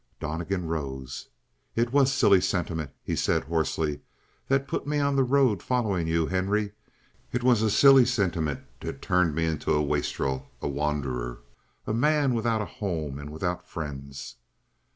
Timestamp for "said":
3.15-3.43